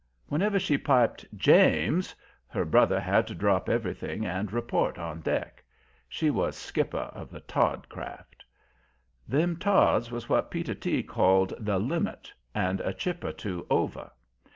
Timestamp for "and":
4.25-4.51, 12.55-12.81